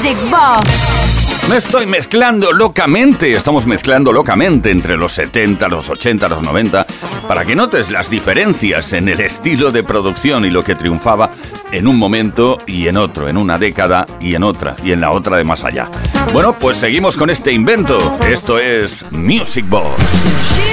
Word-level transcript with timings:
Music 0.00 0.30
Box. 0.30 1.46
Me 1.50 1.56
estoy 1.58 1.84
mezclando 1.84 2.52
locamente, 2.52 3.36
estamos 3.36 3.66
mezclando 3.66 4.14
locamente 4.14 4.70
entre 4.70 4.96
los 4.96 5.12
70, 5.12 5.68
los 5.68 5.90
80, 5.90 6.26
los 6.26 6.40
90, 6.40 6.86
para 7.28 7.44
que 7.44 7.54
notes 7.54 7.90
las 7.90 8.08
diferencias 8.08 8.94
en 8.94 9.10
el 9.10 9.20
estilo 9.20 9.70
de 9.70 9.82
producción 9.82 10.46
y 10.46 10.50
lo 10.50 10.62
que 10.62 10.74
triunfaba 10.74 11.30
en 11.70 11.86
un 11.86 11.96
momento 11.96 12.62
y 12.66 12.88
en 12.88 12.96
otro, 12.96 13.28
en 13.28 13.36
una 13.36 13.58
década 13.58 14.06
y 14.22 14.34
en 14.34 14.42
otra, 14.42 14.74
y 14.82 14.92
en 14.92 15.02
la 15.02 15.10
otra 15.10 15.36
de 15.36 15.44
más 15.44 15.64
allá. 15.64 15.90
Bueno, 16.32 16.54
pues 16.54 16.78
seguimos 16.78 17.18
con 17.18 17.28
este 17.28 17.52
invento. 17.52 17.98
Esto 18.26 18.58
es 18.58 19.04
Music 19.10 19.68
Box. 19.68 20.69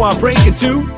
I 0.00 0.16
break 0.20 0.36
breaking 0.38 0.54
two? 0.54 0.97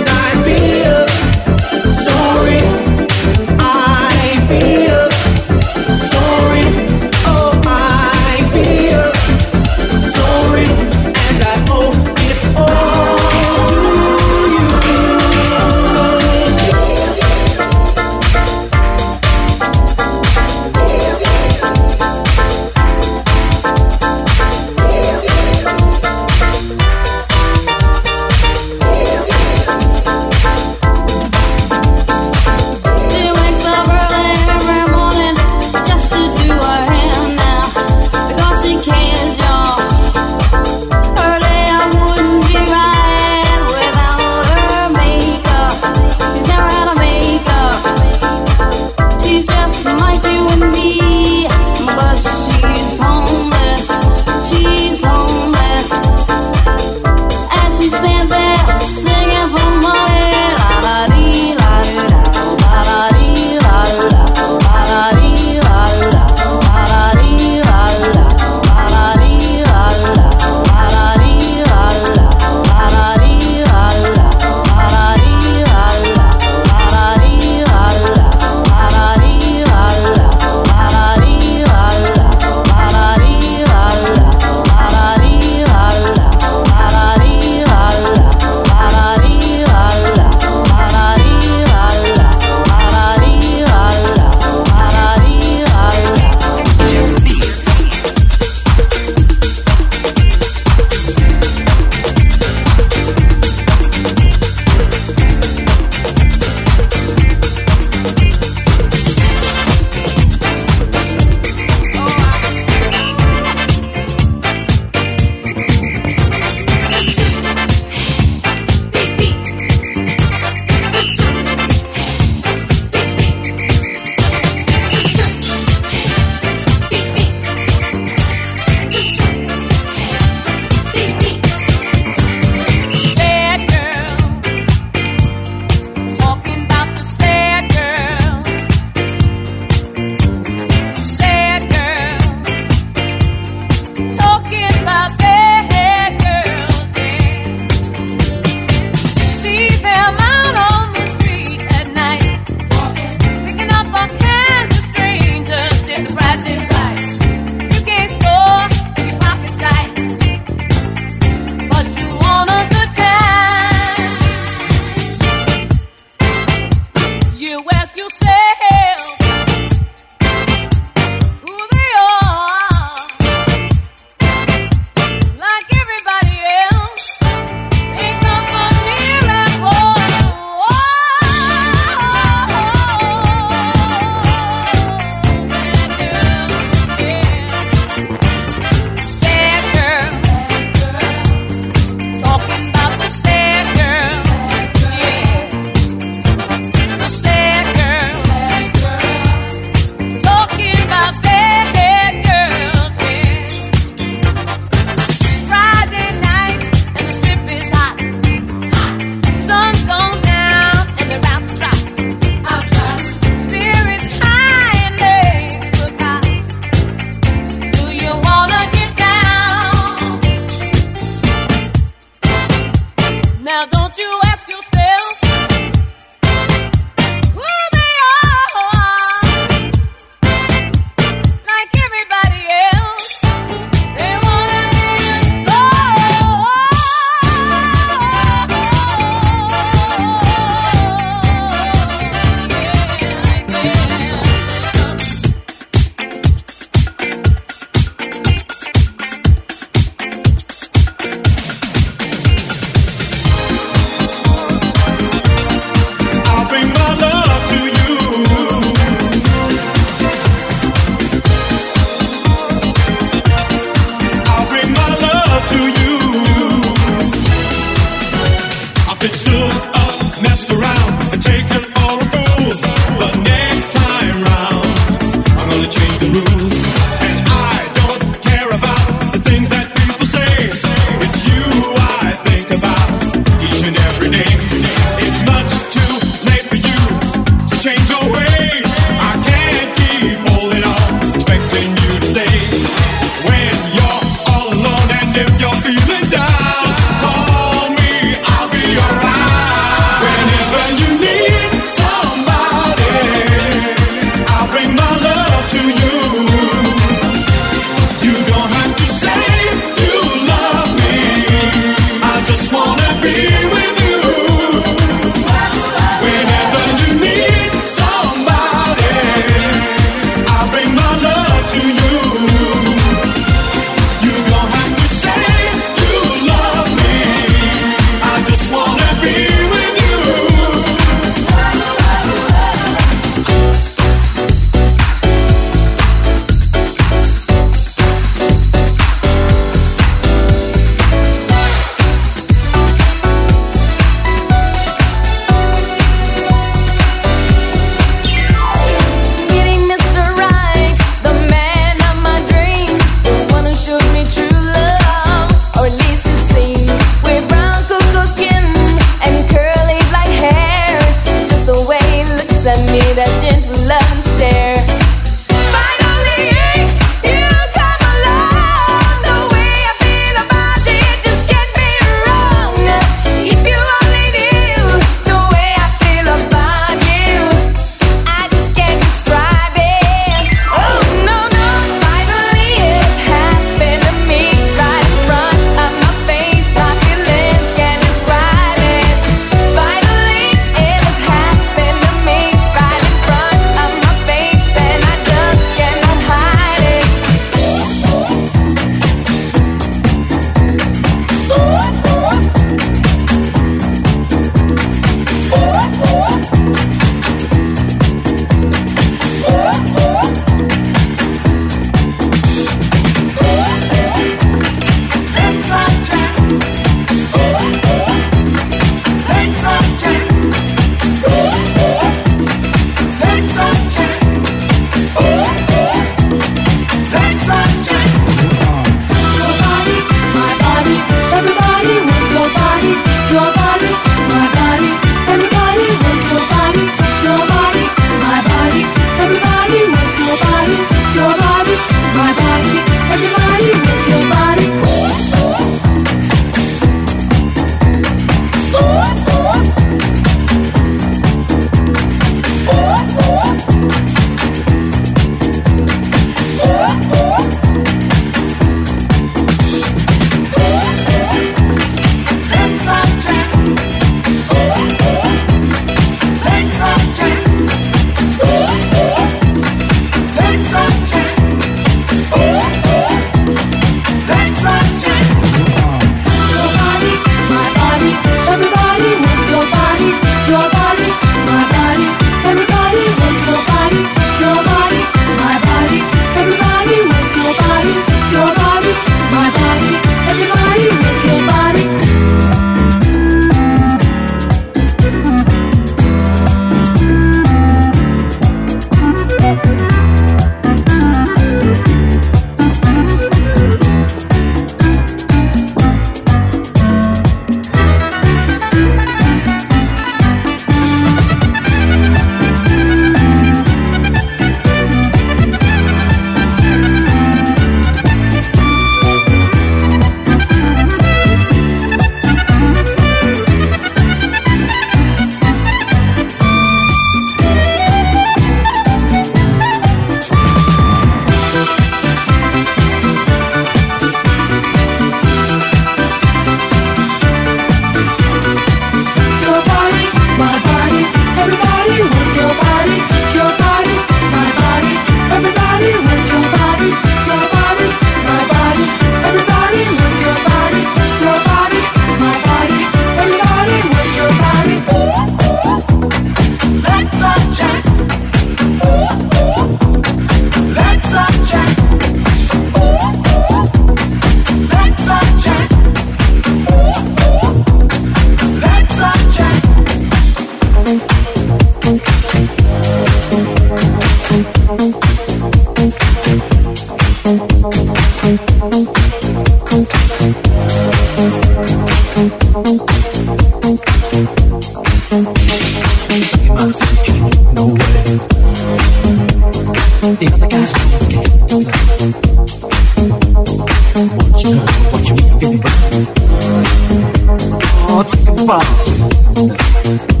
over. 598.31 600.00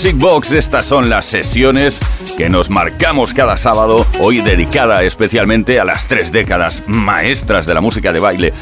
Music 0.00 0.16
Box. 0.16 0.52
Estas 0.52 0.86
son 0.86 1.10
las 1.10 1.26
sesiones 1.26 2.00
que 2.38 2.48
nos 2.48 2.70
marcamos 2.70 3.34
cada 3.34 3.58
sábado, 3.58 4.06
hoy 4.18 4.40
dedicada 4.40 5.02
especialmente 5.02 5.78
a 5.78 5.84
las 5.84 6.08
tres 6.08 6.32
décadas 6.32 6.84
maestras 6.86 7.66
de 7.66 7.74
la 7.74 7.82
música 7.82 8.10
de 8.10 8.18
baile. 8.18 8.54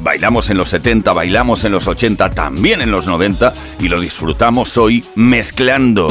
Bailamos 0.00 0.48
en 0.48 0.56
los 0.56 0.70
70, 0.70 1.12
bailamos 1.12 1.64
en 1.64 1.72
los 1.72 1.86
80, 1.86 2.30
también 2.30 2.80
en 2.80 2.90
los 2.90 3.06
90 3.06 3.52
y 3.78 3.88
lo 3.88 4.00
disfrutamos 4.00 4.78
hoy 4.78 5.04
mezclando. 5.16 6.08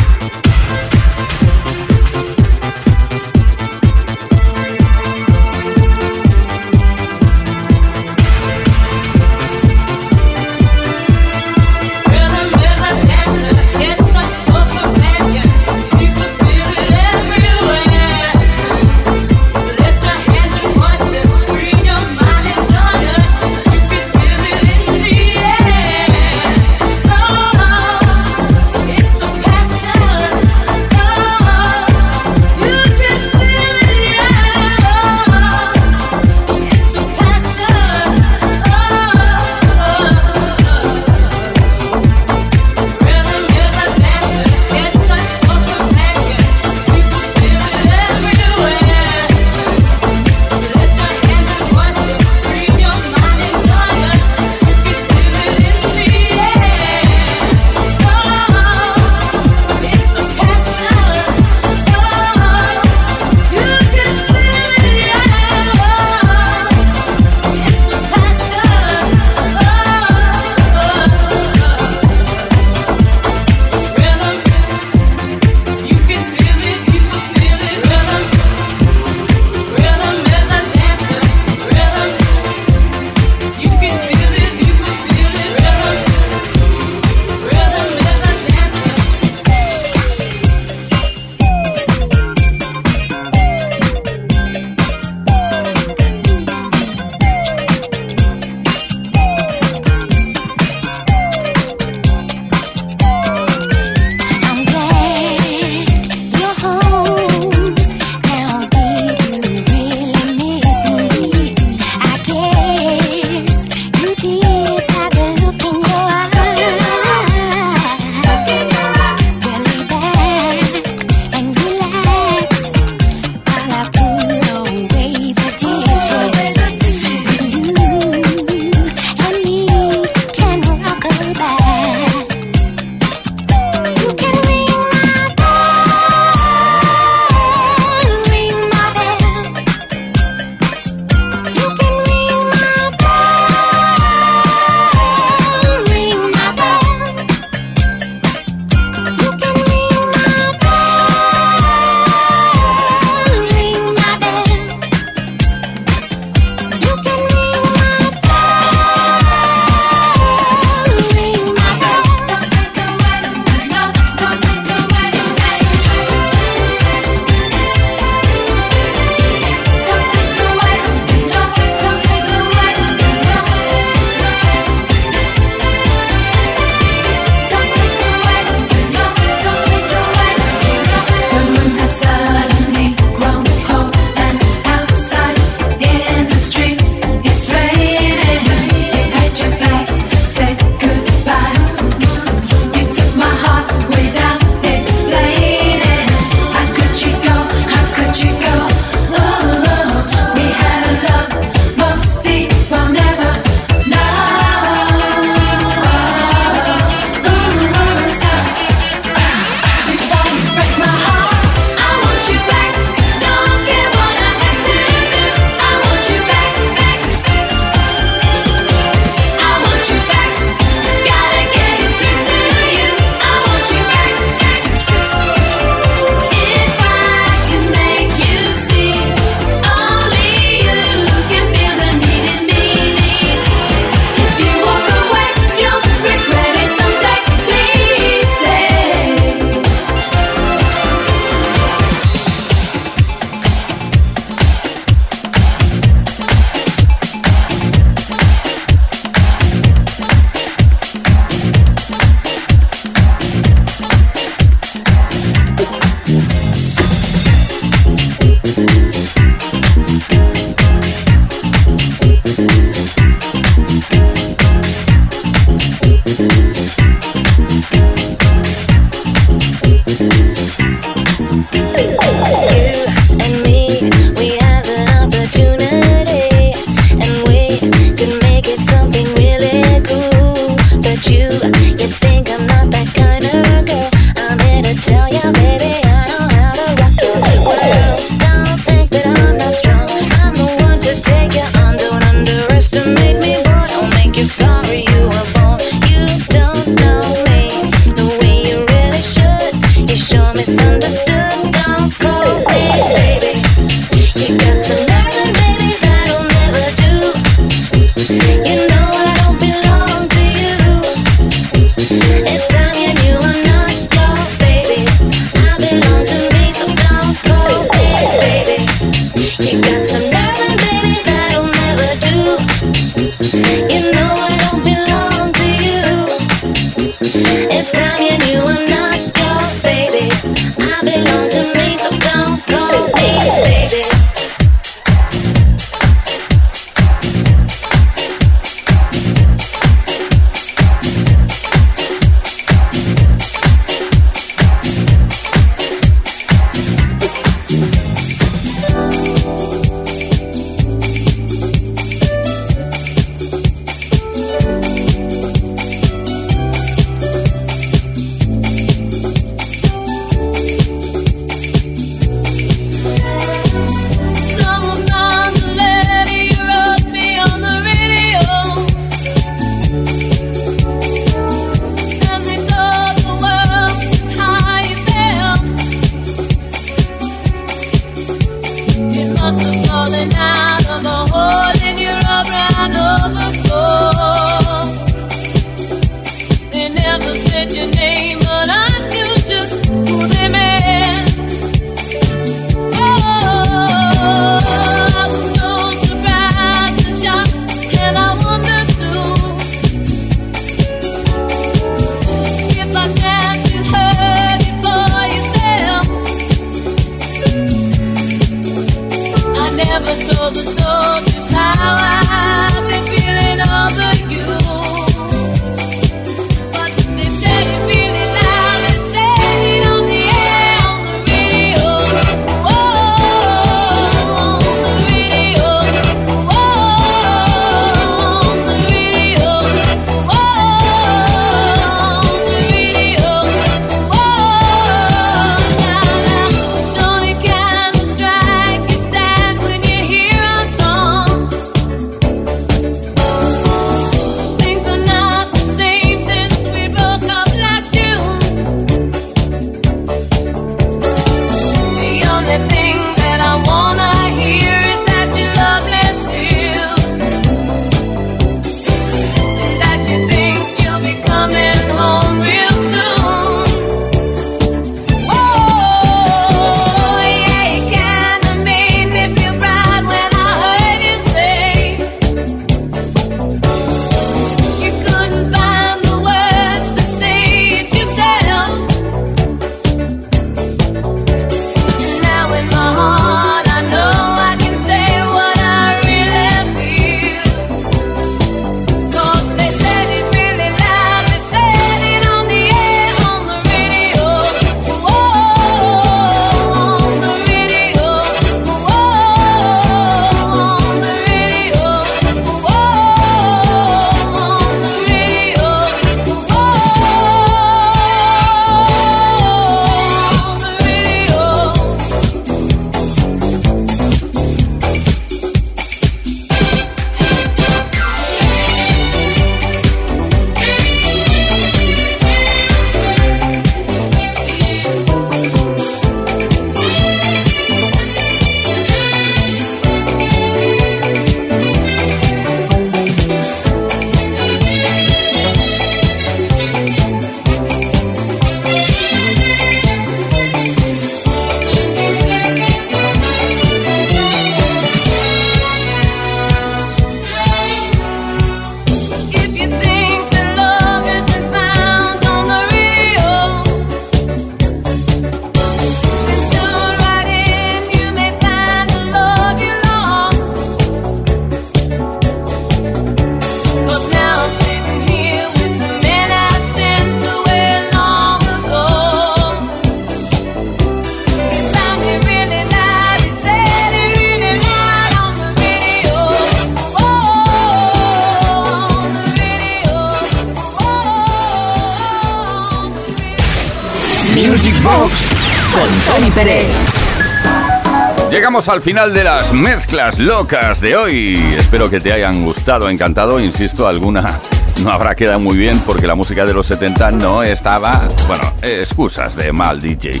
al 588.32 588.62
final 588.62 588.94
de 588.94 589.04
las 589.04 589.30
mezclas 589.34 589.98
locas 589.98 590.62
de 590.62 590.74
hoy. 590.74 591.12
Espero 591.36 591.68
que 591.68 591.80
te 591.80 591.92
hayan 591.92 592.24
gustado, 592.24 592.70
encantado. 592.70 593.20
Insisto, 593.20 593.68
alguna 593.68 594.18
no 594.62 594.72
habrá 594.72 594.94
quedado 594.94 595.20
muy 595.20 595.36
bien 595.36 595.60
porque 595.66 595.86
la 595.86 595.94
música 595.94 596.24
de 596.24 596.32
los 596.32 596.46
70 596.46 596.92
no 596.92 597.22
estaba, 597.22 597.86
bueno, 598.08 598.24
excusas 598.40 599.16
de 599.16 599.32
mal 599.32 599.60
DJ. 599.60 600.00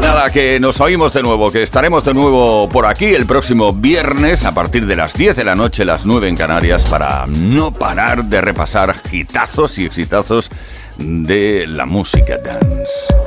Nada, 0.00 0.30
que 0.30 0.58
nos 0.58 0.80
oímos 0.80 1.12
de 1.12 1.22
nuevo, 1.22 1.50
que 1.50 1.62
estaremos 1.62 2.02
de 2.04 2.14
nuevo 2.14 2.66
por 2.70 2.86
aquí 2.86 3.14
el 3.14 3.26
próximo 3.26 3.74
viernes 3.74 4.46
a 4.46 4.54
partir 4.54 4.86
de 4.86 4.96
las 4.96 5.12
10 5.12 5.36
de 5.36 5.44
la 5.44 5.54
noche, 5.54 5.84
las 5.84 6.06
9 6.06 6.30
en 6.30 6.36
Canarias, 6.36 6.84
para 6.88 7.26
no 7.26 7.72
parar 7.72 8.24
de 8.24 8.40
repasar 8.40 8.94
hitazos 9.12 9.78
y 9.78 9.84
exitazos 9.84 10.50
de 10.96 11.66
la 11.66 11.84
música 11.84 12.38
dance. 12.38 13.23